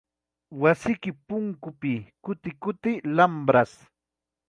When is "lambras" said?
3.15-3.71